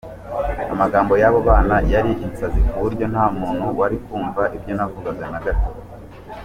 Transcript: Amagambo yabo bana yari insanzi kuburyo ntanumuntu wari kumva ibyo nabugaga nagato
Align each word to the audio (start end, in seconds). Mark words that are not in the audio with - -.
Amagambo 0.73 1.13
yabo 1.21 1.39
bana 1.49 1.75
yari 1.93 2.11
insanzi 2.25 2.59
kuburyo 2.69 3.05
ntanumuntu 3.11 3.63
wari 3.79 3.97
kumva 4.05 4.43
ibyo 4.55 4.71
nabugaga 4.75 5.25
nagato 5.31 5.69